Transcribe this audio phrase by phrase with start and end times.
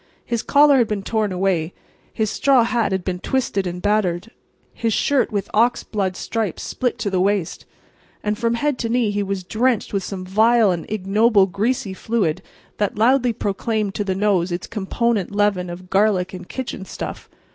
[0.25, 1.75] His collar had been torn away;
[2.11, 4.31] his straw hat had been twisted and battered;
[4.73, 7.67] his shirt with ox blood stripes split to the waist.
[8.23, 12.41] And from head to knee he was drenched with some vile and ignoble greasy fluid
[12.77, 17.29] that loudly proclaimed to the nose its component leaven of garlic and kitchen stuff.